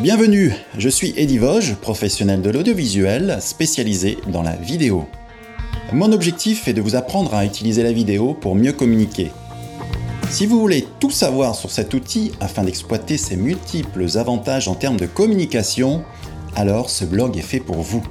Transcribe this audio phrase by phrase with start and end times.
[0.00, 5.06] Bienvenue, je suis Eddie Vosges, professionnel de l'audiovisuel spécialisé dans la vidéo.
[5.92, 9.30] Mon objectif est de vous apprendre à utiliser la vidéo pour mieux communiquer.
[10.30, 14.96] Si vous voulez tout savoir sur cet outil afin d'exploiter ses multiples avantages en termes
[14.96, 16.02] de communication,
[16.56, 18.04] alors ce blog est fait pour vous.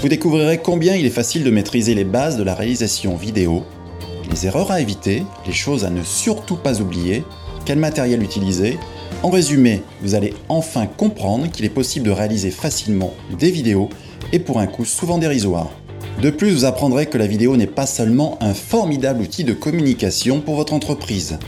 [0.00, 3.64] Vous découvrirez combien il est facile de maîtriser les bases de la réalisation vidéo,
[4.30, 7.22] les erreurs à éviter, les choses à ne surtout pas oublier,
[7.66, 8.78] quel matériel utiliser,
[9.22, 13.88] en résumé, vous allez enfin comprendre qu'il est possible de réaliser facilement des vidéos
[14.32, 15.70] et pour un coût souvent dérisoire.
[16.20, 20.40] De plus, vous apprendrez que la vidéo n'est pas seulement un formidable outil de communication
[20.40, 21.38] pour votre entreprise.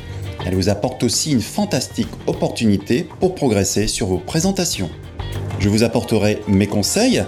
[0.46, 4.90] Elle vous apporte aussi une fantastique opportunité pour progresser sur vos présentations.
[5.58, 7.24] Je vous apporterai mes conseils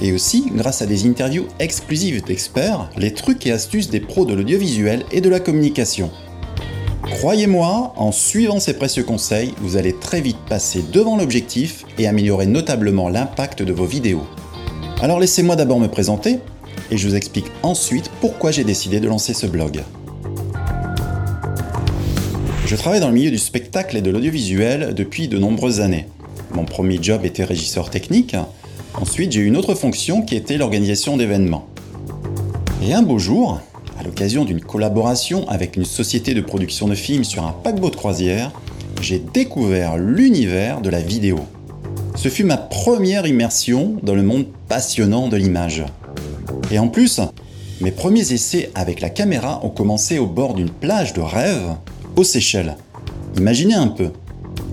[0.00, 4.34] et aussi, grâce à des interviews exclusives d'experts, les trucs et astuces des pros de
[4.34, 6.10] l'audiovisuel et de la communication.
[7.10, 12.46] Croyez-moi, en suivant ces précieux conseils, vous allez très vite passer devant l'objectif et améliorer
[12.46, 14.26] notablement l'impact de vos vidéos.
[15.00, 16.38] Alors laissez-moi d'abord me présenter
[16.90, 19.82] et je vous explique ensuite pourquoi j'ai décidé de lancer ce blog.
[22.66, 26.06] Je travaille dans le milieu du spectacle et de l'audiovisuel depuis de nombreuses années.
[26.52, 28.36] Mon premier job était régisseur technique.
[28.94, 31.66] Ensuite, j'ai eu une autre fonction qui était l'organisation d'événements.
[32.82, 33.60] Et un beau jour,
[33.98, 37.96] à l'occasion d'une collaboration avec une société de production de films sur un paquebot de
[37.96, 38.52] croisière,
[39.00, 41.40] j'ai découvert l'univers de la vidéo.
[42.14, 45.84] Ce fut ma première immersion dans le monde passionnant de l'image.
[46.70, 47.20] Et en plus,
[47.80, 51.76] mes premiers essais avec la caméra ont commencé au bord d'une plage de rêve
[52.16, 52.76] aux Seychelles.
[53.36, 54.10] Imaginez un peu.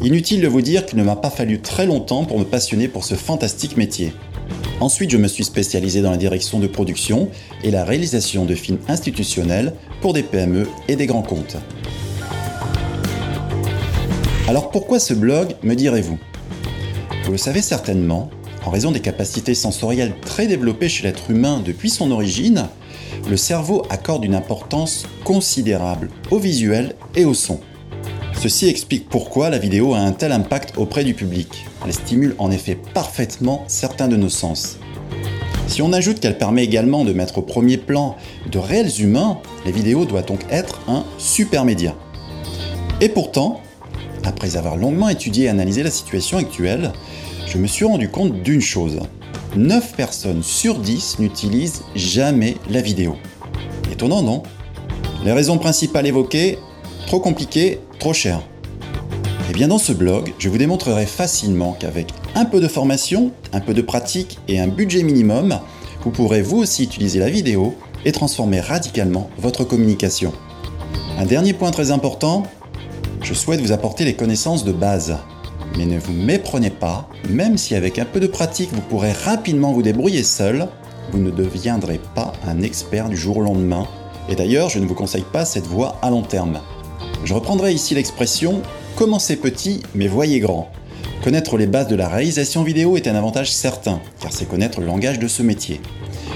[0.01, 3.03] Inutile de vous dire qu'il ne m'a pas fallu très longtemps pour me passionner pour
[3.03, 4.13] ce fantastique métier.
[4.81, 7.29] Ensuite, je me suis spécialisé dans la direction de production
[7.63, 11.57] et la réalisation de films institutionnels pour des PME et des grands comptes.
[14.47, 16.19] Alors pourquoi ce blog, me direz-vous?
[17.23, 18.29] Vous le savez certainement,
[18.65, 22.67] en raison des capacités sensorielles très développées chez l'être humain depuis son origine,
[23.29, 27.59] le cerveau accorde une importance considérable au visuel et au son.
[28.37, 31.65] Ceci explique pourquoi la vidéo a un tel impact auprès du public.
[31.85, 34.77] Elle stimule en effet parfaitement certains de nos sens.
[35.67, 38.15] Si on ajoute qu'elle permet également de mettre au premier plan
[38.51, 41.95] de réels humains, la vidéo doit donc être un super média.
[43.01, 43.61] Et pourtant,
[44.23, 46.93] après avoir longuement étudié et analysé la situation actuelle,
[47.47, 48.99] je me suis rendu compte d'une chose.
[49.55, 53.15] 9 personnes sur 10 n'utilisent jamais la vidéo.
[53.91, 54.43] Étonnant, non?
[55.23, 56.59] Les raisons principales évoquées
[57.07, 58.41] Trop compliqué, trop cher.
[59.49, 63.59] Eh bien dans ce blog, je vous démontrerai facilement qu'avec un peu de formation, un
[63.59, 65.59] peu de pratique et un budget minimum,
[66.03, 67.75] vous pourrez vous aussi utiliser la vidéo
[68.05, 70.33] et transformer radicalement votre communication.
[71.17, 72.43] Un dernier point très important,
[73.21, 75.17] je souhaite vous apporter les connaissances de base.
[75.77, 79.73] Mais ne vous méprenez pas, même si avec un peu de pratique vous pourrez rapidement
[79.73, 80.67] vous débrouiller seul,
[81.11, 83.87] vous ne deviendrez pas un expert du jour au lendemain.
[84.29, 86.59] Et d'ailleurs, je ne vous conseille pas cette voie à long terme.
[87.25, 88.61] Je reprendrai ici l'expression
[88.95, 90.69] commencez petit mais voyez grand.
[91.23, 94.85] Connaître les bases de la réalisation vidéo est un avantage certain, car c'est connaître le
[94.85, 95.81] langage de ce métier.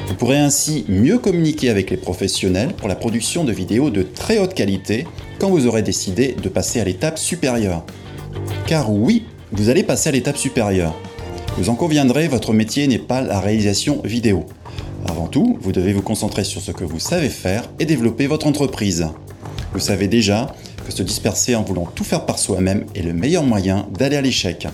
[0.08, 4.40] Vous pourrez ainsi mieux communiquer avec les professionnels pour la production de vidéos de très
[4.40, 5.06] haute qualité
[5.40, 7.86] quand vous aurez décidé de passer à l'étape supérieure.
[8.66, 10.96] Car oui, vous allez passer à l'étape supérieure.
[11.60, 14.48] Vous en conviendrez, votre métier n'est pas la réalisation vidéo.
[15.08, 18.48] Avant tout, vous devez vous concentrer sur ce que vous savez faire et développer votre
[18.48, 19.08] entreprise.
[19.74, 20.56] Vous savez déjà
[20.92, 24.68] se disperser en voulant tout faire par soi-même est le meilleur moyen d'aller à l'échec.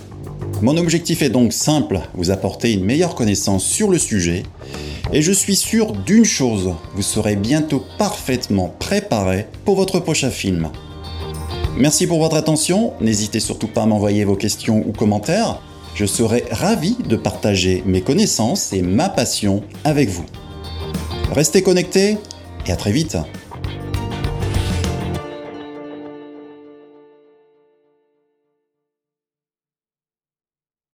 [0.62, 4.44] Mon objectif est donc simple, vous apporter une meilleure connaissance sur le sujet,
[5.12, 10.70] et je suis sûr d'une chose, vous serez bientôt parfaitement préparé pour votre prochain film.
[11.78, 15.62] Merci pour votre attention, n'hésitez surtout pas à m'envoyer vos questions ou commentaires,
[15.94, 20.26] je serai ravi de partager mes connaissances et ma passion avec vous.
[21.32, 22.18] Restez connectés
[22.66, 23.18] et à très vite